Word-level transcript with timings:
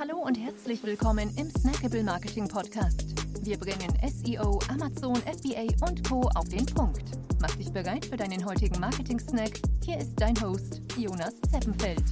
Hallo 0.00 0.16
und 0.16 0.34
herzlich 0.38 0.82
willkommen 0.82 1.30
im 1.36 1.50
Snackable 1.50 2.02
Marketing 2.02 2.48
Podcast. 2.48 3.04
Wir 3.42 3.58
bringen 3.58 3.92
SEO, 4.02 4.58
Amazon, 4.70 5.16
FBA 5.16 5.66
und 5.86 6.08
Co. 6.08 6.22
auf 6.36 6.48
den 6.48 6.64
Punkt. 6.64 7.02
Mach 7.38 7.54
dich 7.56 7.70
bereit 7.70 8.06
für 8.06 8.16
deinen 8.16 8.42
heutigen 8.46 8.80
Marketing-Snack. 8.80 9.60
Hier 9.84 9.98
ist 9.98 10.14
dein 10.16 10.40
Host, 10.40 10.80
Jonas 10.96 11.34
Zeppenfeld. 11.52 12.02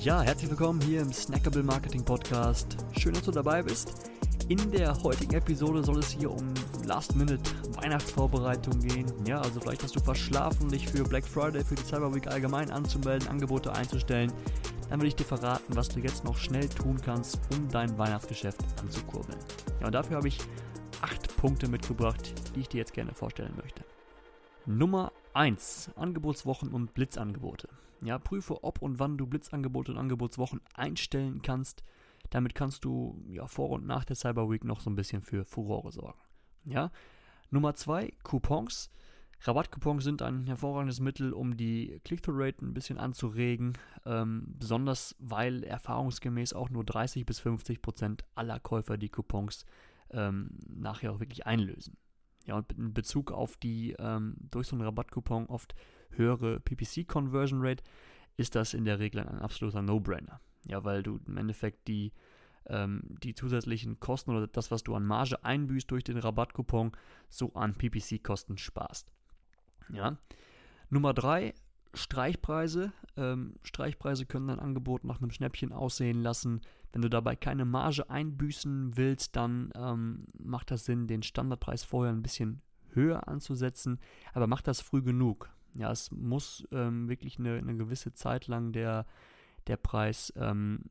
Ja, 0.00 0.22
herzlich 0.22 0.48
willkommen 0.48 0.80
hier 0.80 1.02
im 1.02 1.12
Snackable 1.12 1.62
Marketing 1.62 2.02
Podcast. 2.02 2.78
Schön, 2.98 3.12
dass 3.12 3.24
du 3.24 3.32
dabei 3.32 3.62
bist. 3.62 4.10
In 4.48 4.70
der 4.70 4.94
heutigen 5.02 5.34
Episode 5.34 5.84
soll 5.84 5.98
es 5.98 6.10
hier 6.10 6.30
um 6.30 6.54
Last-Minute-Weihnachtsvorbereitung 6.86 8.78
gehen. 8.80 9.12
Ja, 9.26 9.42
also 9.42 9.60
vielleicht 9.60 9.82
hast 9.82 9.94
du 9.94 10.00
verschlafen, 10.00 10.70
dich 10.70 10.88
für 10.88 11.04
Black 11.04 11.26
Friday, 11.26 11.64
für 11.64 11.74
die 11.74 11.84
Cyber 11.84 12.14
Week 12.14 12.26
allgemein 12.28 12.70
anzumelden, 12.70 13.28
Angebote 13.28 13.74
einzustellen. 13.74 14.32
Dann 14.88 15.00
will 15.00 15.08
ich 15.08 15.16
dir 15.16 15.24
verraten, 15.24 15.76
was 15.76 15.88
du 15.88 16.00
jetzt 16.00 16.24
noch 16.24 16.36
schnell 16.36 16.68
tun 16.68 17.00
kannst, 17.00 17.40
um 17.52 17.68
dein 17.68 17.96
Weihnachtsgeschäft 17.98 18.62
anzukurbeln. 18.80 19.38
Ja, 19.80 19.86
und 19.86 19.92
dafür 19.92 20.16
habe 20.16 20.28
ich 20.28 20.38
acht 21.00 21.36
Punkte 21.36 21.68
mitgebracht, 21.68 22.34
die 22.54 22.60
ich 22.60 22.68
dir 22.68 22.78
jetzt 22.78 22.92
gerne 22.92 23.14
vorstellen 23.14 23.54
möchte. 23.56 23.84
Nummer 24.66 25.12
1. 25.32 25.90
Angebotswochen 25.96 26.72
und 26.72 26.94
Blitzangebote. 26.94 27.68
Ja, 28.02 28.18
prüfe, 28.18 28.62
ob 28.62 28.82
und 28.82 28.98
wann 28.98 29.18
du 29.18 29.26
Blitzangebote 29.26 29.92
und 29.92 29.98
Angebotswochen 29.98 30.60
einstellen 30.74 31.42
kannst 31.42 31.84
damit 32.30 32.54
kannst 32.54 32.84
du 32.84 33.22
ja 33.28 33.46
vor 33.46 33.70
und 33.70 33.86
nach 33.86 34.04
der 34.04 34.16
Cyber 34.16 34.50
Week 34.50 34.64
noch 34.64 34.80
so 34.80 34.90
ein 34.90 34.96
bisschen 34.96 35.22
für 35.22 35.44
Furore 35.44 35.92
sorgen. 35.92 36.18
Ja? 36.64 36.90
Nummer 37.50 37.74
zwei, 37.74 38.12
Coupons. 38.22 38.90
Rabattcoupons 39.40 40.02
sind 40.04 40.22
ein 40.22 40.46
hervorragendes 40.46 41.00
Mittel, 41.00 41.32
um 41.32 41.56
die 41.56 42.00
Click-through-Rate 42.04 42.64
ein 42.64 42.74
bisschen 42.74 42.98
anzuregen, 42.98 43.74
ähm, 44.06 44.54
besonders 44.58 45.14
weil 45.18 45.64
erfahrungsgemäß 45.64 46.54
auch 46.54 46.70
nur 46.70 46.84
30 46.84 47.26
bis 47.26 47.40
50 47.40 47.82
Prozent 47.82 48.24
aller 48.34 48.58
Käufer 48.60 48.96
die 48.96 49.10
Coupons 49.10 49.66
ähm, 50.10 50.50
nachher 50.68 51.12
auch 51.12 51.20
wirklich 51.20 51.46
einlösen. 51.46 51.96
Ja, 52.46 52.56
und 52.56 52.72
in 52.72 52.92
Bezug 52.92 53.32
auf 53.32 53.56
die 53.56 53.94
ähm, 53.98 54.36
durch 54.50 54.68
so 54.68 54.76
einen 54.76 54.84
Rabattcoupon 54.84 55.46
oft 55.46 55.74
höhere 56.10 56.60
PPC-Conversion 56.60 57.60
Rate 57.62 57.82
ist 58.36 58.54
das 58.54 58.74
in 58.74 58.84
der 58.84 58.98
Regel 58.98 59.20
ein 59.20 59.38
absoluter 59.38 59.82
No-Brainer. 59.82 60.40
Ja, 60.66 60.84
weil 60.84 61.02
du 61.02 61.20
im 61.26 61.36
Endeffekt 61.36 61.88
die, 61.88 62.12
ähm, 62.66 63.02
die 63.22 63.34
zusätzlichen 63.34 64.00
Kosten 64.00 64.30
oder 64.30 64.46
das, 64.46 64.70
was 64.70 64.82
du 64.82 64.94
an 64.94 65.04
Marge 65.04 65.44
einbüßt 65.44 65.90
durch 65.90 66.04
den 66.04 66.18
Rabattcoupon, 66.18 66.92
so 67.28 67.52
an 67.54 67.74
PPC-Kosten 67.74 68.58
sparst. 68.58 69.12
Ja. 69.92 70.16
Nummer 70.90 71.14
drei, 71.14 71.54
Streichpreise. 71.94 72.92
Ähm, 73.16 73.54
Streichpreise 73.62 74.26
können 74.26 74.48
dein 74.48 74.58
Angebot 74.58 75.04
nach 75.04 75.20
einem 75.20 75.30
Schnäppchen 75.30 75.72
aussehen 75.72 76.22
lassen. 76.22 76.60
Wenn 76.92 77.02
du 77.02 77.08
dabei 77.08 77.36
keine 77.36 77.64
Marge 77.64 78.08
einbüßen 78.08 78.96
willst, 78.96 79.36
dann 79.36 79.72
ähm, 79.74 80.26
macht 80.38 80.70
das 80.70 80.84
Sinn, 80.84 81.06
den 81.06 81.22
Standardpreis 81.22 81.84
vorher 81.84 82.12
ein 82.12 82.22
bisschen 82.22 82.62
höher 82.94 83.28
anzusetzen, 83.28 83.98
aber 84.32 84.46
mach 84.46 84.62
das 84.62 84.80
früh 84.80 85.02
genug. 85.02 85.50
Ja, 85.74 85.90
es 85.90 86.10
muss 86.12 86.66
ähm, 86.70 87.08
wirklich 87.08 87.38
eine, 87.38 87.56
eine, 87.56 87.76
gewisse 87.76 88.12
Zeit 88.12 88.46
lang 88.46 88.72
der, 88.72 89.06
der 89.66 89.76
Preis 89.76 90.32
ähm, 90.36 90.84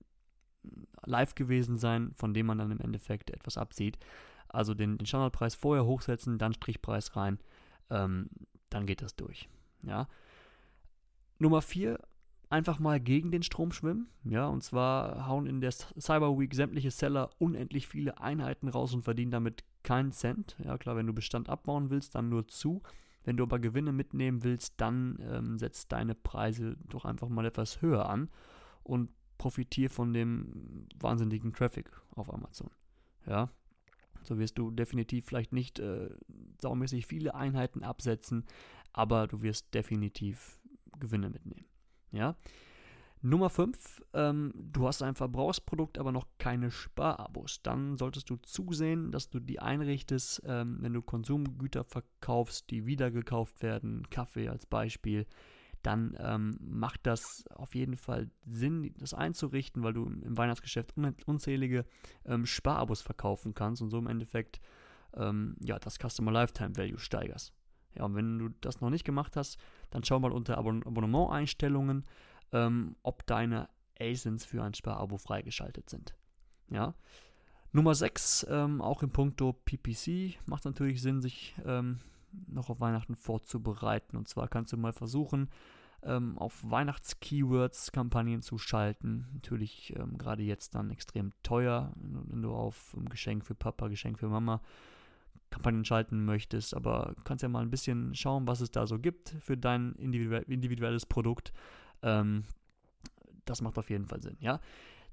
live 1.06 1.36
gewesen 1.36 1.78
sein, 1.78 2.12
von 2.16 2.34
dem 2.34 2.48
man 2.48 2.58
dann 2.58 2.72
im 2.72 2.82
Endeffekt 2.82 3.32
etwas 3.32 3.58
absieht. 3.58 3.98
Also 4.50 4.74
den, 4.74 4.98
den 4.98 5.06
Standardpreis 5.06 5.56
vorher 5.56 5.86
hochsetzen, 5.86 6.38
dann 6.38 6.54
Strichpreis 6.54 7.16
rein, 7.16 7.40
ähm, 7.90 8.30
dann 8.74 8.86
geht 8.86 9.02
das 9.02 9.16
durch. 9.16 9.48
Ja. 9.84 10.08
Nummer 11.40 11.62
4, 11.62 12.00
einfach 12.50 12.80
mal 12.80 13.00
gegen 13.00 13.32
den 13.32 13.44
Strom 13.44 13.72
schwimmen. 13.72 14.08
Ja, 14.24 14.48
und 14.48 14.64
zwar 14.64 15.28
hauen 15.28 15.46
in 15.46 15.62
der 15.62 15.72
Cyber 15.72 16.38
Week 16.38 16.54
sämtliche 16.54 16.92
Seller 16.92 17.30
unendlich 17.40 17.88
viele 17.88 18.20
Einheiten 18.20 18.68
raus 18.68 18.94
und 18.94 19.04
verdienen 19.04 19.32
damit 19.32 19.64
keinen 19.84 20.12
Cent. 20.12 20.56
Ja, 20.64 20.78
klar, 20.78 20.96
wenn 20.96 21.08
du 21.08 21.14
Bestand 21.14 21.50
abbauen 21.50 21.90
willst, 21.90 22.16
dann 22.16 22.30
nur 22.30 22.48
zu. 22.48 22.82
Wenn 23.26 23.38
du 23.38 23.44
aber 23.44 23.60
Gewinne 23.60 23.92
mitnehmen 23.92 24.44
willst, 24.44 24.74
dann 24.78 25.18
ähm, 25.22 25.58
setzt 25.58 25.92
deine 25.92 26.16
Preise 26.16 26.78
doch 26.90 27.06
einfach 27.06 27.30
mal 27.30 27.46
etwas 27.46 27.82
höher 27.82 28.10
an 28.10 28.30
und 28.84 29.10
profitiere 29.38 29.90
von 29.90 30.14
dem 30.14 30.88
wahnsinnigen 31.00 31.54
Traffic 31.54 31.92
auf 32.16 32.34
Amazon. 32.34 32.70
Ja, 33.26 33.50
so 34.24 34.38
wirst 34.40 34.58
du 34.58 34.72
definitiv 34.72 35.26
vielleicht 35.26 35.54
nicht 35.54 35.80
äh, 35.80 36.10
saumäßig 36.64 37.06
viele 37.06 37.36
Einheiten 37.36 37.84
absetzen, 37.84 38.46
aber 38.92 39.28
du 39.28 39.42
wirst 39.42 39.74
definitiv 39.74 40.60
Gewinne 41.00 41.30
mitnehmen. 41.30 41.66
Ja. 42.12 42.36
Nummer 43.26 43.50
5, 43.50 44.04
ähm, 44.14 44.52
du 44.54 44.86
hast 44.86 45.02
ein 45.02 45.16
Verbrauchsprodukt, 45.16 45.98
aber 45.98 46.12
noch 46.12 46.28
keine 46.40 46.72
Sparabos. 46.72 47.62
Dann 47.64 47.98
solltest 47.98 48.30
du 48.30 48.36
zusehen, 48.36 49.12
dass 49.12 49.30
du 49.30 49.40
die 49.40 49.60
einrichtest, 49.60 50.42
ähm, 50.46 50.80
wenn 50.82 50.92
du 50.92 51.02
Konsumgüter 51.02 51.86
verkaufst, 51.86 52.70
die 52.70 52.86
wieder 52.86 53.12
gekauft 53.12 53.64
werden, 53.64 54.10
Kaffee 54.10 54.50
als 54.50 54.66
Beispiel, 54.66 55.26
dann 55.84 56.18
ähm, 56.20 56.58
macht 56.60 57.06
das 57.08 57.46
auf 57.56 57.76
jeden 57.76 57.96
Fall 57.96 58.30
Sinn, 58.46 58.94
das 58.98 59.14
einzurichten, 59.14 59.84
weil 59.84 59.94
du 59.94 60.06
im 60.06 60.38
Weihnachtsgeschäft 60.38 60.96
unzählige 61.26 61.86
ähm, 62.26 62.46
Sparabos 62.46 63.02
verkaufen 63.02 63.54
kannst 63.54 63.82
und 63.82 63.90
so 63.90 64.00
im 64.00 64.08
Endeffekt 64.08 64.60
ähm, 65.16 65.56
ja, 65.60 65.80
das 65.80 65.98
Customer 65.98 66.32
Lifetime 66.32 66.76
Value 66.78 67.00
steigerst. 67.00 67.54
Ja, 67.96 68.06
und 68.06 68.16
wenn 68.16 68.40
du 68.40 68.50
das 68.62 68.82
noch 68.82 68.90
nicht 68.90 69.04
gemacht 69.04 69.36
hast, 69.36 69.60
dann 69.92 70.04
schau 70.04 70.20
mal 70.20 70.32
unter 70.32 70.58
Abon 70.58 70.84
Abonnement-Einstellungen, 70.86 72.04
ähm, 72.52 72.96
ob 73.04 73.26
deine 73.28 73.70
ASINs 74.00 74.46
für 74.46 74.64
ein 74.64 74.74
Sparabo 74.74 75.18
freigeschaltet 75.18 75.90
sind. 75.90 76.16
Ja. 76.70 76.96
Nummer 77.72 77.96
6, 77.96 78.48
ähm, 78.50 78.82
auch 78.82 79.04
im 79.04 79.12
Punkto 79.12 79.54
PPC, 79.54 80.38
macht 80.46 80.66
natürlich 80.66 81.02
Sinn, 81.02 81.22
sich 81.22 81.56
ähm, 81.66 82.00
noch 82.48 82.70
auf 82.70 82.80
Weihnachten 82.80 83.16
vorzubereiten. 83.16 84.18
Und 84.18 84.28
zwar 84.28 84.48
kannst 84.48 84.74
du 84.74 84.78
mal 84.78 84.94
versuchen, 84.94 85.50
ähm, 86.04 86.38
auf 86.38 86.60
Weihnachts-Keywords 86.64 87.92
Kampagnen 87.92 88.42
zu 88.42 88.58
schalten. 88.58 89.28
Natürlich 89.34 89.96
ähm, 89.98 90.18
gerade 90.18 90.44
jetzt 90.44 90.76
dann 90.76 90.92
extrem 90.92 91.32
teuer, 91.44 91.94
wenn 91.96 92.42
du 92.42 92.54
auf 92.54 92.96
ähm, 92.98 93.10
Geschenk 93.10 93.46
für 93.46 93.56
Papa, 93.56 93.88
Geschenk 93.88 94.20
für 94.20 94.28
Mama 94.28 94.62
Kampagnen 95.54 95.86
schalten 95.86 96.26
möchtest, 96.26 96.76
aber 96.76 97.16
kannst 97.24 97.44
ja 97.44 97.50
mal 97.50 97.62
ein 97.62 97.70
bisschen 97.70 98.16
schauen, 98.16 98.48
was 98.48 98.60
es 98.60 98.72
da 98.72 98.88
so 98.88 99.00
gibt 99.00 99.36
für 99.40 99.56
dein 99.56 99.94
individuelles 99.94 101.06
Produkt. 101.06 101.54
Ähm, 102.02 102.44
das 103.46 103.62
macht 103.62 103.78
auf 103.78 103.90
jeden 103.90 104.08
Fall 104.08 104.22
Sinn, 104.22 104.38
ja. 104.40 104.60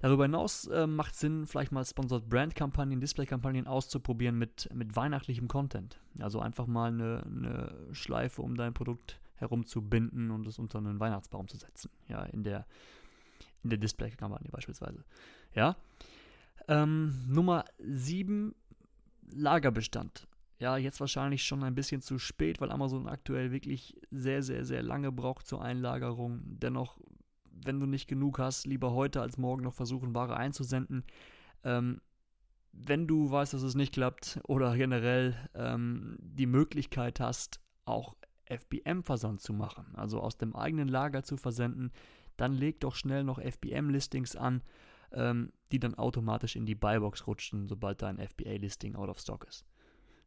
Darüber 0.00 0.24
hinaus 0.24 0.66
äh, 0.68 0.86
macht 0.86 1.14
Sinn, 1.14 1.46
vielleicht 1.46 1.72
mal 1.72 1.84
Sponsored 1.84 2.26
Brand 2.28 2.54
Kampagnen, 2.54 3.00
Display 3.00 3.26
Kampagnen 3.26 3.66
auszuprobieren 3.66 4.38
mit, 4.38 4.68
mit 4.72 4.96
weihnachtlichem 4.96 5.46
Content. 5.46 6.00
Also 6.20 6.40
einfach 6.40 6.66
mal 6.66 6.90
eine, 6.90 7.22
eine 7.26 7.74
Schleife 7.92 8.40
um 8.40 8.56
dein 8.56 8.72
Produkt 8.72 9.20
herum 9.34 9.66
zu 9.66 9.82
binden 9.82 10.30
und 10.30 10.46
es 10.46 10.58
unter 10.58 10.78
einen 10.78 11.00
Weihnachtsbaum 11.00 11.48
zu 11.48 11.58
setzen. 11.58 11.90
Ja, 12.08 12.22
in 12.22 12.44
der, 12.44 12.66
in 13.62 13.68
der 13.68 13.78
Display 13.78 14.10
Kampagne 14.10 14.48
beispielsweise. 14.50 15.04
Ja. 15.54 15.76
Ähm, 16.66 17.26
Nummer 17.28 17.66
7, 17.78 18.54
Lagerbestand. 19.34 20.26
Ja, 20.60 20.76
jetzt 20.76 21.00
wahrscheinlich 21.00 21.42
schon 21.42 21.64
ein 21.64 21.74
bisschen 21.74 22.00
zu 22.00 22.18
spät, 22.18 22.60
weil 22.60 22.70
Amazon 22.70 23.08
aktuell 23.08 23.50
wirklich 23.50 23.98
sehr, 24.10 24.42
sehr, 24.42 24.64
sehr 24.64 24.82
lange 24.82 25.10
braucht 25.10 25.46
zur 25.46 25.62
Einlagerung. 25.62 26.42
Dennoch 26.44 27.00
wenn 27.64 27.80
du 27.80 27.86
nicht 27.86 28.08
genug 28.08 28.38
hast, 28.38 28.66
lieber 28.66 28.92
heute 28.92 29.20
als 29.20 29.38
morgen 29.38 29.62
noch 29.62 29.74
versuchen, 29.74 30.14
Ware 30.14 30.36
einzusenden. 30.36 31.04
Ähm, 31.64 32.00
wenn 32.72 33.06
du 33.06 33.30
weißt, 33.30 33.52
dass 33.52 33.62
es 33.62 33.74
nicht 33.74 33.92
klappt 33.92 34.40
oder 34.46 34.76
generell 34.76 35.36
ähm, 35.54 36.16
die 36.20 36.46
Möglichkeit 36.46 37.20
hast, 37.20 37.60
auch 37.84 38.16
FBM-Versand 38.46 39.40
zu 39.40 39.52
machen, 39.52 39.94
also 39.94 40.20
aus 40.20 40.36
dem 40.36 40.54
eigenen 40.54 40.88
Lager 40.88 41.22
zu 41.22 41.36
versenden, 41.36 41.92
dann 42.36 42.52
leg 42.52 42.80
doch 42.80 42.94
schnell 42.94 43.24
noch 43.24 43.38
FBM-Listings 43.38 44.36
an, 44.36 44.62
ähm, 45.12 45.52
die 45.72 45.80
dann 45.80 45.96
automatisch 45.96 46.56
in 46.56 46.66
die 46.66 46.74
Buybox 46.74 47.26
rutschen, 47.26 47.66
sobald 47.66 48.02
dein 48.02 48.18
FBA-Listing 48.18 48.94
out 48.94 49.08
of 49.08 49.18
stock 49.18 49.44
ist. 49.44 49.66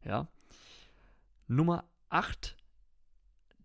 Ja. 0.04 0.28
Nummer 1.46 1.84
8, 2.10 2.56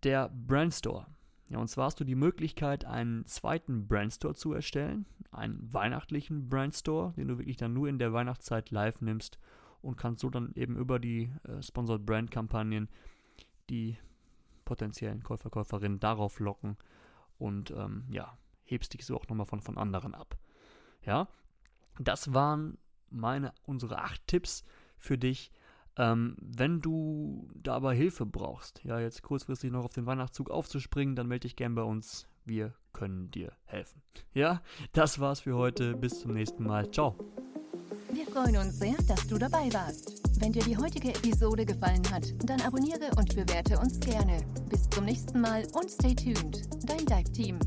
der 0.03 0.30
Brandstore. 0.30 1.07
Ja, 1.50 1.57
und 1.57 1.68
zwar 1.68 1.86
hast 1.86 2.00
du 2.00 2.03
die 2.03 2.15
Möglichkeit, 2.15 2.86
einen 2.86 3.25
zweiten 3.25 3.88
Brandstore 3.88 4.36
zu 4.36 4.53
erstellen, 4.53 5.06
einen 5.31 5.74
weihnachtlichen 5.74 6.47
Brandstore, 6.47 7.13
den 7.13 7.27
du 7.27 7.38
wirklich 7.39 7.57
dann 7.57 7.74
nur 7.74 7.88
in 7.88 7.97
der 7.97 8.13
Weihnachtszeit 8.13 8.69
live 8.71 9.01
nimmst 9.01 9.39
und 9.81 9.95
kannst 9.95 10.21
so 10.21 10.30
dann 10.30 10.53
eben 10.56 10.77
über 10.77 11.00
die 11.00 11.31
äh, 11.44 11.62
Sponsored 11.62 12.06
Brand 12.06 12.31
Kampagnen 12.31 12.89
die 13.69 13.97
potenziellen 14.65 15.24
Käufer, 15.24 15.50
Käuferinnen 15.50 16.00
darauf 16.00 16.39
locken 16.39 16.77
und 17.39 17.71
ähm, 17.71 18.06
ja, 18.12 18.38
hebst 18.65 18.94
dich 18.94 19.06
so 19.06 19.15
auch 19.15 19.27
nochmal 19.27 19.45
von, 19.45 19.62
von 19.62 19.77
anderen 19.77 20.13
ab. 20.13 20.38
Ja, 21.03 21.27
das 21.97 22.33
waren 22.33 22.77
meine, 23.09 23.53
unsere 23.65 24.00
acht 24.00 24.25
Tipps 24.27 24.63
für 24.97 25.18
dich, 25.18 25.51
ähm, 26.00 26.38
wenn 26.40 26.80
du 26.80 27.50
da 27.56 27.75
aber 27.75 27.92
Hilfe 27.92 28.25
brauchst, 28.25 28.81
ja, 28.86 29.00
jetzt 29.00 29.22
kurzfristig 29.22 29.69
noch 29.69 29.84
auf 29.84 29.92
den 29.92 30.06
Weihnachtszug 30.06 30.50
aufzuspringen, 30.50 31.16
dann 31.16 31.28
melde 31.28 31.42
dich 31.42 31.57
gern 31.57 31.75
bei 31.75 31.84
uns. 31.84 32.25
Wir 32.46 32.74
können 32.94 33.30
dir 33.31 33.51
helfen. 33.66 34.01
Ja, 34.34 34.62
das 34.94 35.19
war's 35.19 35.42
für 35.42 35.56
heute. 35.56 35.96
Bis 35.96 36.22
zum 36.22 36.34
nächsten 36.34 36.63
Mal. 36.63 36.90
Ciao. 36.90 37.16
Wir 38.12 38.25
freuen 38.25 38.57
uns 38.57 38.80
sehr, 38.80 38.96
dass 39.07 39.28
du 39.28 39.38
dabei 39.38 39.72
warst. 39.74 40.24
Wenn 40.42 40.54
dir 40.54 40.63
die 40.63 40.78
heutige 40.78 41.10
Episode 41.10 41.66
gefallen 41.66 42.10
hat, 42.10 42.34
dann 42.50 42.62
abonniere 42.62 43.12
und 43.18 43.36
bewerte 43.36 43.78
uns 43.78 44.00
gerne. 44.00 44.42
Bis 44.69 44.90
zum 44.90 45.06
nächsten 45.06 45.42
Mal 45.42 45.68
und 45.74 45.92
stay 45.92 46.16
tuned. 46.16 46.62
Dein 46.88 47.06
Dive 47.06 47.31
Team. 47.34 47.60